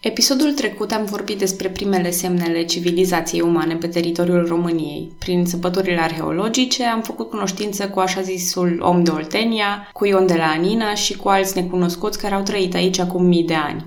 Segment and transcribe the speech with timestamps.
[0.00, 5.12] Episodul trecut am vorbit despre primele semnele civilizației umane pe teritoriul României.
[5.18, 10.34] Prin săpăturile arheologice am făcut cunoștință cu așa zisul om de Oltenia, cu Ion de
[10.34, 13.86] la Anina și cu alți necunoscuți care au trăit aici acum mii de ani.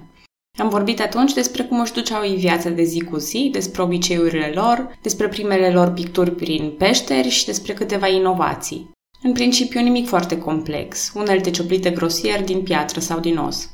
[0.59, 4.51] Am vorbit atunci despre cum își duceau ei viața de zi cu zi, despre obiceiurile
[4.53, 8.89] lor, despre primele lor picturi prin peșteri și despre câteva inovații.
[9.23, 13.69] În principiu nimic foarte complex, unelte cioplite grosier din piatră sau din os.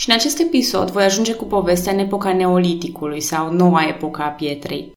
[0.00, 4.28] Și în acest episod voi ajunge cu povestea în epoca neoliticului sau noua epoca a
[4.28, 4.92] pietrei.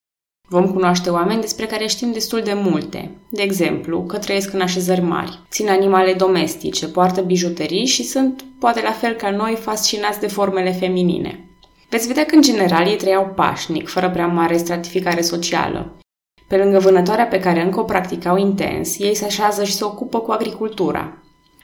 [0.49, 3.11] Vom cunoaște oameni despre care știm destul de multe.
[3.30, 8.81] De exemplu, că trăiesc în așezări mari, țin animale domestice, poartă bijuterii și sunt, poate
[8.81, 11.49] la fel ca noi, fascinați de formele feminine.
[11.89, 15.97] Veți vedea că, în general, ei trăiau pașnic, fără prea mare stratificare socială.
[16.47, 20.20] Pe lângă vânătoarea pe care încă o practicau intens, ei se așează și se ocupă
[20.20, 21.22] cu agricultura.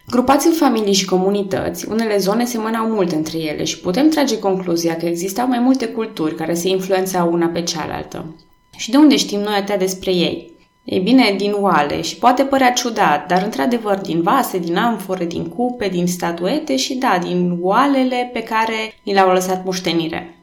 [0.09, 4.95] Grupați în familii și comunități, unele zone semănau mult între ele și putem trage concluzia
[4.95, 8.35] că existau mai multe culturi care se influențau una pe cealaltă.
[8.77, 10.51] Și de unde știm noi atâtea despre ei?
[10.83, 15.45] Ei bine, din oale și poate părea ciudat, dar într-adevăr din vase, din amfore, din
[15.45, 20.39] cupe, din statuete și da, din oalele pe care ni le-au lăsat moștenire.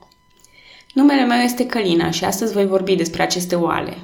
[0.93, 3.97] Numele meu este Călina și astăzi voi vorbi despre aceste oale.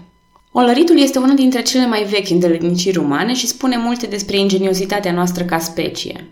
[0.54, 5.44] Olăritul este una dintre cele mai vechi îndeletniciri umane și spune multe despre ingeniozitatea noastră
[5.44, 6.30] ca specie.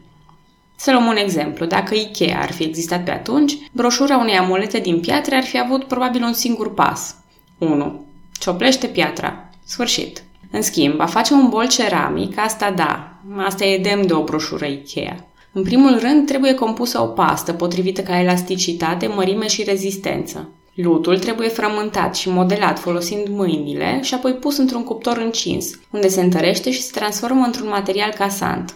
[0.76, 1.66] Să luăm un exemplu.
[1.66, 5.84] Dacă Ikea ar fi existat pe atunci, broșura unei amulete din piatră ar fi avut
[5.84, 7.16] probabil un singur pas.
[7.58, 8.04] 1.
[8.40, 9.50] Cioplește piatra.
[9.64, 10.22] Sfârșit.
[10.50, 14.66] În schimb, a face un bol ceramic, asta da, asta e demn de o broșură
[14.66, 15.26] Ikea.
[15.52, 20.48] În primul rând, trebuie compusă o pastă potrivită ca elasticitate, mărime și rezistență.
[20.82, 26.20] Lutul trebuie frământat și modelat folosind mâinile și apoi pus într-un cuptor încins, unde se
[26.20, 28.74] întărește și se transformă într-un material casant.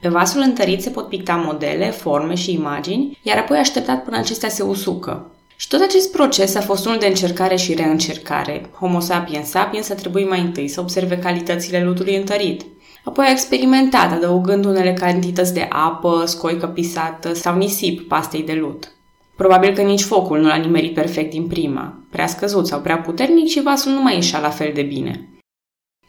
[0.00, 4.48] Pe vasul întărit se pot picta modele, forme și imagini, iar apoi așteptat până acestea
[4.48, 5.30] se usucă.
[5.56, 8.70] Și tot acest proces a fost unul de încercare și reîncercare.
[8.78, 12.64] Homo sapiens sapiens a trebuit mai întâi să observe calitățile lutului întărit.
[13.04, 18.92] Apoi a experimentat, adăugând unele cantități de apă, scoică pisată sau nisip pastei de lut.
[19.36, 23.46] Probabil că nici focul nu l-a nimerit perfect din prima, prea scăzut sau prea puternic
[23.46, 25.28] și vasul nu mai ieșea la fel de bine.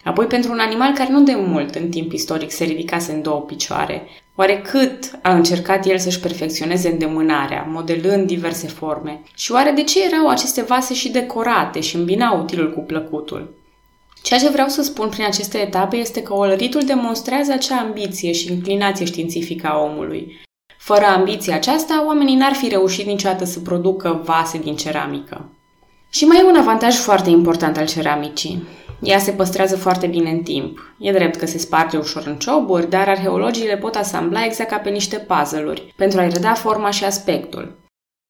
[0.03, 3.39] Apoi, pentru un animal care nu de mult în timp istoric se ridicase în două
[3.39, 9.21] picioare, oare cât a încercat el să-și perfecționeze îndemânarea, modelând diverse forme?
[9.35, 13.53] Și oare de ce erau aceste vase și decorate și îmbinau utilul cu plăcutul?
[14.21, 18.51] Ceea ce vreau să spun prin aceste etape este că olăritul demonstrează acea ambiție și
[18.51, 20.44] inclinație științifică a omului,
[20.85, 25.49] fără ambiția aceasta, oamenii n-ar fi reușit niciodată să producă vase din ceramică.
[26.09, 28.63] Și mai e un avantaj foarte important al ceramicii.
[28.99, 30.95] Ea se păstrează foarte bine în timp.
[30.99, 34.77] E drept că se sparge ușor în cioburi, dar arheologii le pot asambla exact ca
[34.77, 37.79] pe niște puzzle-uri, pentru a-i reda forma și aspectul.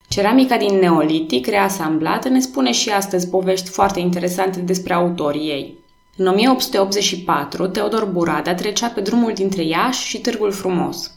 [0.09, 5.79] Ceramica din Neolitic, reasamblată, ne spune și astăzi povești foarte interesante despre autorii ei.
[6.17, 11.15] În 1884, Teodor Burada trecea pe drumul dintre Iași și Târgul Frumos.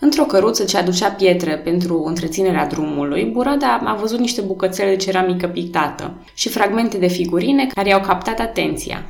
[0.00, 5.46] Într-o căruță ce aducea pietre pentru întreținerea drumului, Burada a văzut niște bucățele de ceramică
[5.46, 9.06] pictată și fragmente de figurine care i-au captat atenția.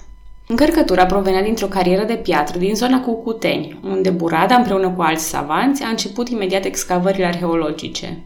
[0.49, 5.83] Încărcătura provenea dintr-o carieră de piatră din zona Cucuteni, unde Burada, împreună cu alți savanți,
[5.83, 8.25] a început imediat excavările arheologice.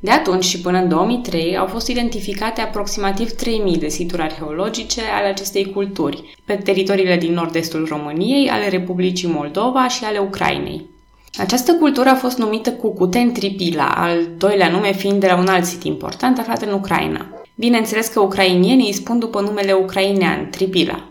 [0.00, 5.26] De atunci și până în 2003 au fost identificate aproximativ 3.000 de situri arheologice ale
[5.26, 10.96] acestei culturi, pe teritoriile din nord-estul României, ale Republicii Moldova și ale Ucrainei.
[11.38, 15.64] Această cultură a fost numită Cucuten Tripila, al doilea nume fiind de la un alt
[15.64, 17.26] sit important aflat în Ucraina.
[17.54, 21.04] Bineînțeles că ucrainienii îi spun după numele ucrainean, Tripila.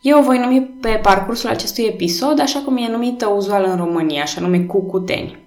[0.00, 4.22] Eu o voi numi pe parcursul acestui episod așa cum e numită uzual în România,
[4.22, 5.38] așa nume Cucuteni.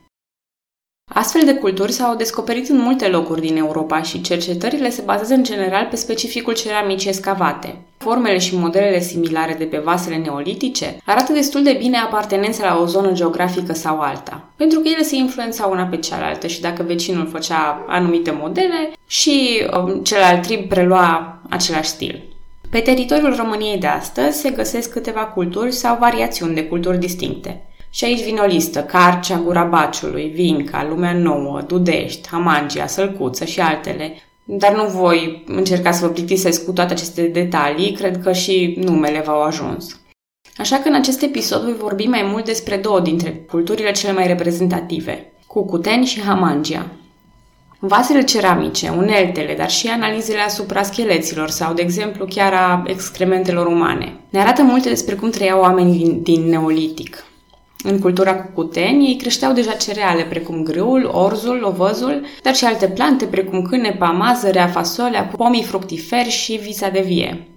[1.13, 5.43] Astfel de culturi s-au descoperit în multe locuri din Europa și cercetările se bazează în
[5.43, 7.75] general pe specificul ceramicii escavate.
[7.97, 12.85] Formele și modelele similare de pe vasele neolitice arată destul de bine apartenența la o
[12.85, 17.27] zonă geografică sau alta, pentru că ele se influențau una pe cealaltă și dacă vecinul
[17.27, 22.23] făcea anumite modele și um, celălalt trib prelua același stil.
[22.69, 27.65] Pe teritoriul României de astăzi se găsesc câteva culturi sau variațiuni de culturi distincte.
[27.95, 33.59] Și aici vine o listă, Carcea, Gura Baciului, Vinca, Lumea Nouă, Dudești, Hamangia, Sălcuță și
[33.59, 34.13] altele.
[34.45, 39.21] Dar nu voi încerca să vă plictisesc cu toate aceste detalii, cred că și numele
[39.25, 39.99] v-au ajuns.
[40.57, 44.27] Așa că în acest episod voi vorbi mai mult despre două dintre culturile cele mai
[44.27, 46.85] reprezentative, Cucuteni și Hamangia.
[47.79, 54.19] Vasele ceramice, uneltele, dar și analizele asupra scheleților sau, de exemplu, chiar a excrementelor umane,
[54.29, 57.25] ne arată multe despre cum trăiau oamenii din, din Neolitic.
[57.87, 63.25] În cultura cucuteni, ei creșteau deja cereale precum grâul, orzul, ovăzul, dar și alte plante
[63.25, 67.47] precum cânepa, mazărea, fasolea, pomii fructiferi și visa de vie.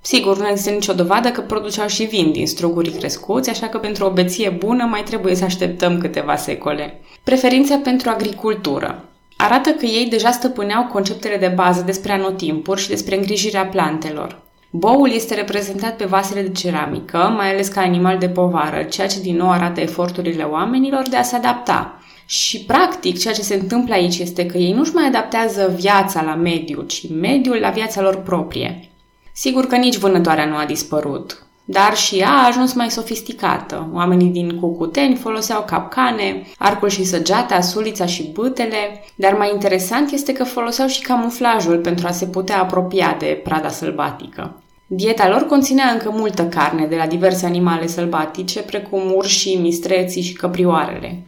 [0.00, 4.04] Sigur, nu există nicio dovadă că produceau și vin din strugurii crescuți, așa că pentru
[4.04, 7.00] o beție bună mai trebuie să așteptăm câteva secole.
[7.24, 9.04] Preferința pentru agricultură
[9.36, 14.46] arată că ei deja stăpâneau conceptele de bază despre anotimpuri și despre îngrijirea plantelor.
[14.70, 19.20] Boul este reprezentat pe vasele de ceramică, mai ales ca animal de povară, ceea ce
[19.20, 22.02] din nou arată eforturile oamenilor de a se adapta.
[22.26, 26.34] Și, practic, ceea ce se întâmplă aici este că ei nu-și mai adaptează viața la
[26.34, 28.90] mediu, ci mediul la viața lor proprie.
[29.32, 33.90] Sigur că nici vânătoarea nu a dispărut, dar și ea a ajuns mai sofisticată.
[33.92, 40.32] Oamenii din Cucuteni foloseau capcane, arcul și săgeata, sulița și bâtele, dar mai interesant este
[40.32, 44.62] că foloseau și camuflajul pentru a se putea apropia de prada sălbatică.
[44.86, 50.32] Dieta lor conținea încă multă carne de la diverse animale sălbatice, precum urșii, mistreții și
[50.32, 51.22] căprioarele.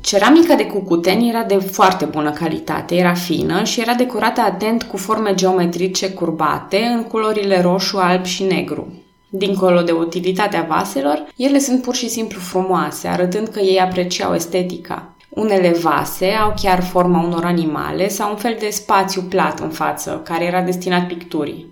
[0.00, 4.96] Ceramica de cucuteni era de foarte bună calitate, era fină și era decorată atent cu
[4.96, 8.99] forme geometrice curbate în culorile roșu, alb și negru.
[9.32, 15.14] Dincolo de utilitatea vaselor, ele sunt pur și simplu frumoase, arătând că ei apreciau estetica.
[15.28, 20.20] Unele vase au chiar forma unor animale sau un fel de spațiu plat în față,
[20.24, 21.66] care era destinat picturii.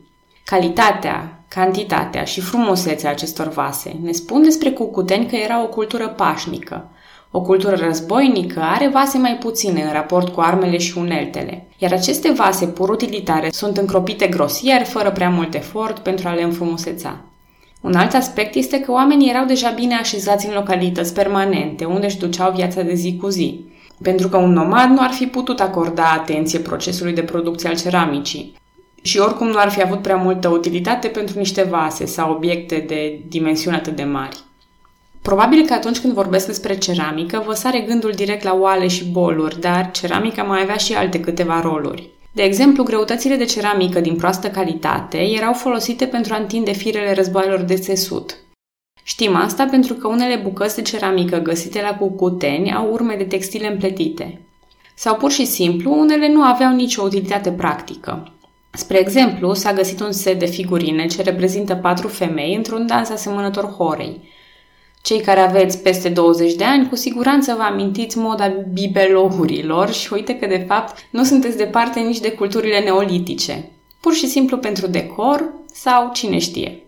[0.45, 6.89] Calitatea, cantitatea și frumusețea acestor vase ne spun despre cucuteni că era o cultură pașnică,
[7.31, 12.31] o cultură războinică are vase mai puține în raport cu armele și uneltele, iar aceste
[12.31, 17.21] vase pur utilitare sunt încropite grosier, fără prea mult efort, pentru a le înfrumuseța.
[17.81, 22.19] Un alt aspect este că oamenii erau deja bine așezați în localități permanente, unde își
[22.19, 23.65] duceau viața de zi cu zi,
[24.03, 28.57] pentru că un nomad nu ar fi putut acorda atenție procesului de producție al ceramicii.
[29.03, 33.21] Și oricum nu ar fi avut prea multă utilitate pentru niște vase sau obiecte de
[33.29, 34.39] dimensiuni atât de mari.
[35.23, 39.61] Probabil că atunci când vorbesc despre ceramică, vă sare gândul direct la oale și boluri,
[39.61, 42.11] dar ceramica mai avea și alte câteva roluri.
[42.39, 47.61] De exemplu, greutățile de ceramică din proastă calitate erau folosite pentru a întinde firele războaielor
[47.61, 48.37] de țesut.
[49.03, 53.73] Știm asta pentru că unele bucăți de ceramică găsite la cucuteni au urme de textile
[53.73, 54.41] împletite.
[54.95, 58.33] Sau pur și simplu, unele nu aveau nicio utilitate practică.
[58.73, 63.65] Spre exemplu, s-a găsit un set de figurine ce reprezintă patru femei într-un dans asemănător
[63.65, 64.21] horei,
[65.03, 70.39] cei care aveți peste 20 de ani, cu siguranță vă amintiți moda bibelohurilor și uite
[70.39, 73.71] că, de fapt, nu sunteți departe nici de culturile neolitice.
[74.01, 76.83] Pur și simplu pentru decor sau cine știe.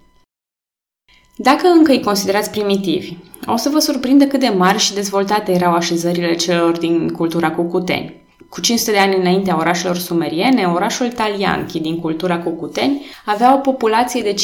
[1.37, 3.17] Dacă încă îi considerați primitivi,
[3.47, 8.21] o să vă surprinde cât de mari și dezvoltate erau așezările celor din cultura cucuteni.
[8.49, 14.23] Cu 500 de ani înaintea orașelor sumeriene, orașul Talianchi din cultura cucuteni avea o populație
[14.23, 14.35] de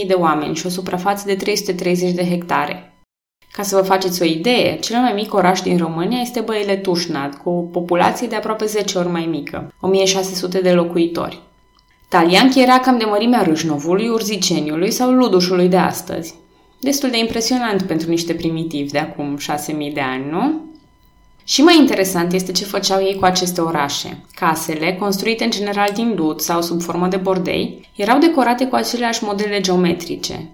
[0.00, 2.89] 15.000 de oameni și o suprafață de 330 de hectare.
[3.52, 7.34] Ca să vă faceți o idee, cel mai mic oraș din România este Băile Tușnad,
[7.34, 11.42] cu o populație de aproape 10 ori mai mică, 1600 de locuitori.
[12.08, 16.34] Talianchi era cam de mărimea Râșnovului, Urziceniului sau Ludușului de astăzi.
[16.80, 20.60] Destul de impresionant pentru niște primitivi de acum 6000 de ani, nu?
[21.44, 24.24] Și mai interesant este ce făceau ei cu aceste orașe.
[24.34, 29.24] Casele, construite în general din lut sau sub formă de bordei, erau decorate cu aceleași
[29.24, 30.50] modele geometrice,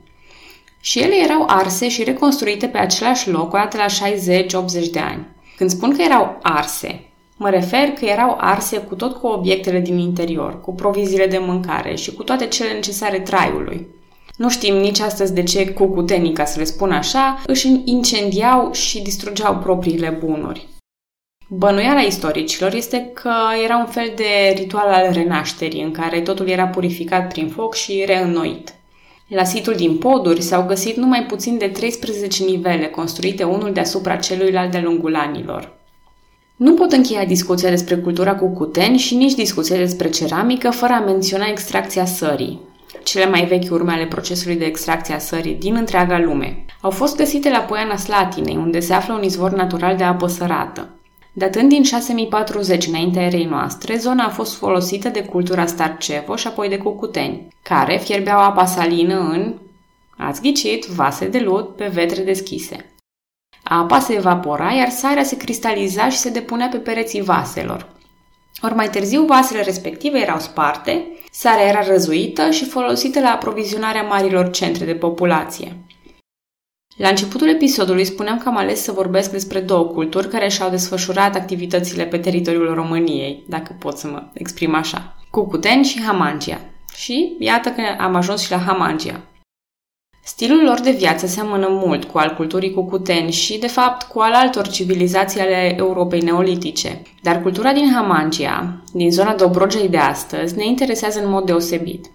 [0.87, 5.27] și ele erau arse și reconstruite pe același loc o dată la 60-80 de ani.
[5.57, 9.99] Când spun că erau arse, mă refer că erau arse cu tot cu obiectele din
[9.99, 13.87] interior, cu proviziile de mâncare și cu toate cele necesare traiului.
[14.37, 19.03] Nu știm nici astăzi de ce cucutenii, ca să le spun așa, își incendiau și
[19.03, 20.69] distrugeau propriile bunuri.
[21.49, 23.33] Bănuiala istoricilor este că
[23.65, 28.05] era un fel de ritual al renașterii, în care totul era purificat prin foc și
[28.07, 28.75] reînnoit.
[29.29, 34.71] La situl din poduri s-au găsit numai puțin de 13 nivele construite unul deasupra celuilalt
[34.71, 35.75] de lungul anilor.
[36.57, 41.05] Nu pot încheia discuția despre cultura cu cuteni și nici discuția despre ceramică fără a
[41.05, 42.61] menționa extracția sării.
[43.03, 47.17] Cele mai vechi urme ale procesului de extracție a sării din întreaga lume au fost
[47.17, 50.89] găsite la Poiana Slatinei, unde se află un izvor natural de apă sărată.
[51.39, 56.69] Datând din 6040 înaintea erei noastre, zona a fost folosită de cultura Starcevo și apoi
[56.69, 59.55] de cucuteni, care fierbeau apa salină în,
[60.17, 62.95] ați ghicit, vase de lut pe vetre deschise.
[63.63, 67.89] Apa se evapora, iar sarea se cristaliza și se depunea pe pereții vaselor.
[68.63, 74.51] Ori mai târziu, vasele respective erau sparte, sarea era răzuită și folosită la aprovizionarea marilor
[74.51, 75.77] centre de populație.
[76.97, 81.35] La începutul episodului spuneam că am ales să vorbesc despre două culturi care și-au desfășurat
[81.35, 85.17] activitățile pe teritoriul României, dacă pot să mă exprim așa.
[85.31, 86.61] Cucuteni și Hamangia.
[86.95, 89.21] Și iată că am ajuns și la Hamangia.
[90.25, 94.33] Stilul lor de viață seamănă mult cu al culturii cucuteni și, de fapt, cu al
[94.33, 97.03] altor civilizații ale Europei neolitice.
[97.23, 102.11] Dar cultura din Hamangia, din zona Dobrogei de astăzi, ne interesează în mod deosebit.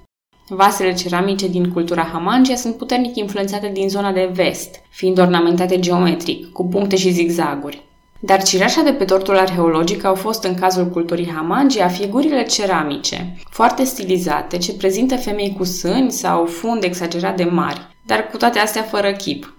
[0.47, 6.51] Vasele ceramice din cultura Hamangia sunt puternic influențate din zona de vest, fiind ornamentate geometric,
[6.51, 7.83] cu puncte și zigzaguri.
[8.19, 13.83] Dar cireașa de pe tortul arheologic au fost în cazul culturii Hamangia figurile ceramice, foarte
[13.83, 18.81] stilizate, ce prezintă femei cu sâni sau funde exagerat de mari, dar cu toate astea
[18.81, 19.53] fără chip.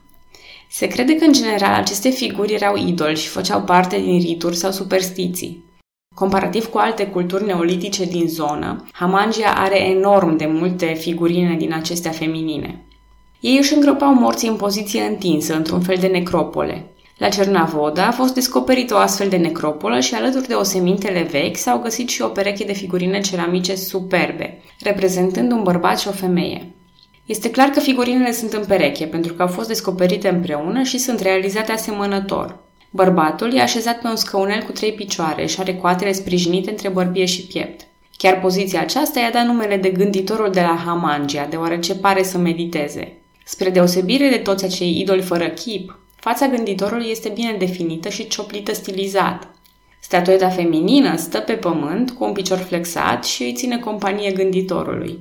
[0.70, 4.70] Se crede că, în general, aceste figuri erau idoli și făceau parte din rituri sau
[4.70, 5.64] superstiții.
[6.14, 12.10] Comparativ cu alte culturi neolitice din zonă, Hamangia are enorm de multe figurine din acestea
[12.10, 12.84] feminine.
[13.40, 16.86] Ei își îngropau morții în poziție întinsă, într-un fel de necropole.
[17.18, 21.78] La Cernavoda a fost descoperită o astfel de necropolă și alături de osemintele vechi s-au
[21.78, 26.72] găsit și o pereche de figurine ceramice superbe, reprezentând un bărbat și o femeie.
[27.26, 31.20] Este clar că figurinele sunt în pereche, pentru că au fost descoperite împreună și sunt
[31.20, 32.58] realizate asemănător.
[32.94, 37.24] Bărbatul e așezat pe un scăunel cu trei picioare și are coatele sprijinite între bărbie
[37.24, 37.86] și piept.
[38.16, 43.12] Chiar poziția aceasta i-a dat numele de gânditorul de la Hamangia, deoarece pare să mediteze.
[43.44, 48.74] Spre deosebire de toți acei idoli fără chip, fața gânditorului este bine definită și cioplită
[48.74, 49.48] stilizat.
[50.00, 55.18] Statueta feminină stă pe pământ cu un picior flexat și îi ține companie gânditorului.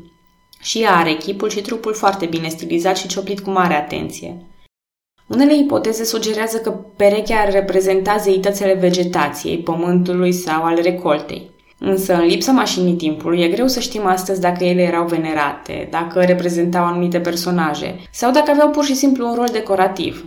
[0.61, 4.37] Și ea are chipul și trupul foarte bine stilizat și cioplit cu mare atenție.
[5.31, 11.50] Unele ipoteze sugerează că perechea ar reprezenta zeitățile vegetației, pământului sau al recoltei.
[11.79, 16.19] Însă, în lipsa mașinii timpului, e greu să știm astăzi dacă ele erau venerate, dacă
[16.19, 20.25] reprezentau anumite personaje sau dacă aveau pur și simplu un rol decorativ.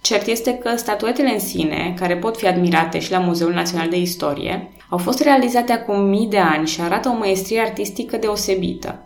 [0.00, 4.00] Cert este că statuetele în sine, care pot fi admirate și la Muzeul Național de
[4.00, 9.04] Istorie, au fost realizate acum mii de ani și arată o maestrie artistică deosebită.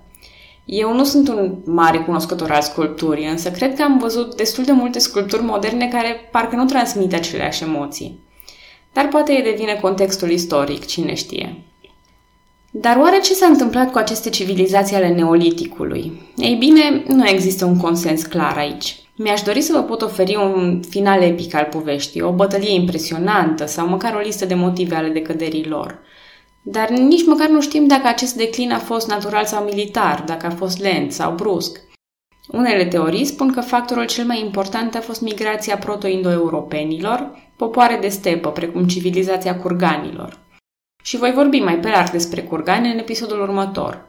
[0.64, 4.72] Eu nu sunt un mare cunoscător al sculpturii, însă cred că am văzut destul de
[4.72, 8.18] multe sculpturi moderne care parcă nu transmit aceleași emoții.
[8.92, 11.64] Dar poate e de vine contextul istoric, cine știe.
[12.70, 16.22] Dar oare ce s-a întâmplat cu aceste civilizații ale neoliticului?
[16.36, 18.96] Ei bine, nu există un consens clar aici.
[19.16, 23.88] Mi-aș dori să vă pot oferi un final epic al poveștii, o bătălie impresionantă sau
[23.88, 25.98] măcar o listă de motive ale decăderii lor.
[26.66, 30.50] Dar nici măcar nu știm dacă acest declin a fost natural sau militar, dacă a
[30.50, 31.80] fost lent sau brusc.
[32.48, 38.50] Unele teorii spun că factorul cel mai important a fost migrația proto-indo-europenilor, popoare de stepă,
[38.50, 40.38] precum civilizația curganilor.
[41.02, 44.06] Și voi vorbi mai pe larg despre curgani în episodul următor.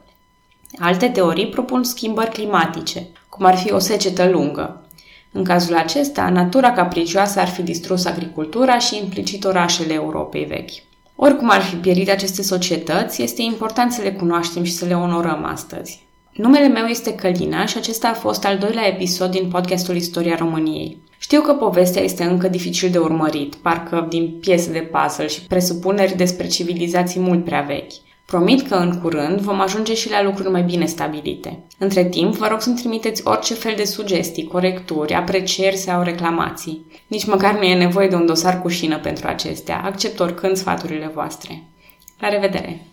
[0.78, 4.86] Alte teorii propun schimbări climatice, cum ar fi o secetă lungă.
[5.32, 10.85] În cazul acesta, natura capricioasă ar fi distrus agricultura și implicit orașele Europei vechi.
[11.18, 15.44] Oricum ar fi pierit aceste societăți, este important să le cunoaștem și să le onorăm
[15.44, 16.04] astăzi.
[16.32, 20.98] Numele meu este Călina și acesta a fost al doilea episod din podcastul Istoria României.
[21.18, 26.16] Știu că povestea este încă dificil de urmărit, parcă din piese de puzzle și presupuneri
[26.16, 27.92] despre civilizații mult prea vechi.
[28.26, 31.58] Promit că în curând vom ajunge și la lucruri mai bine stabilite.
[31.78, 36.86] Între timp, vă rog să-mi trimiteți orice fel de sugestii, corecturi, aprecieri sau reclamații.
[37.06, 39.82] Nici măcar nu e nevoie de un dosar cu șină pentru acestea.
[39.84, 41.62] Accept oricând sfaturile voastre.
[42.18, 42.86] La revedere!